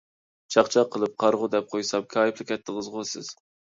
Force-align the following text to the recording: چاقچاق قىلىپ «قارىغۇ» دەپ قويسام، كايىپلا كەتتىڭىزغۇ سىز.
چاقچاق 0.55 0.89
قىلىپ 0.95 1.13
«قارىغۇ» 1.25 1.51
دەپ 1.59 1.71
قويسام، 1.77 2.11
كايىپلا 2.19 2.53
كەتتىڭىزغۇ 2.55 3.11
سىز. 3.17 3.37